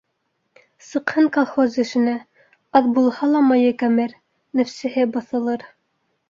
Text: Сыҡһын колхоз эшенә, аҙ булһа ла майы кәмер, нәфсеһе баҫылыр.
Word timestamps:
Сыҡһын 0.85 1.27
колхоз 1.35 1.75
эшенә, 1.83 2.15
аҙ 2.79 2.87
булһа 2.97 3.29
ла 3.35 3.43
майы 3.51 3.75
кәмер, 3.83 4.17
нәфсеһе 4.63 5.07
баҫылыр. 5.15 5.69